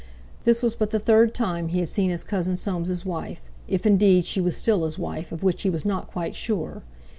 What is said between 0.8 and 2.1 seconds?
the third time he had seen